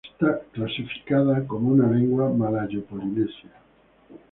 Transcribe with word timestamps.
Es 0.19 0.35
clasificado 0.51 1.35
como 1.45 1.69
una 1.73 1.87
lengua 1.91 2.27
malayo-polinesia. 2.33 3.51